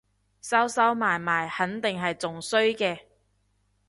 [0.41, 3.01] 收收埋埋肯定係仲衰嘅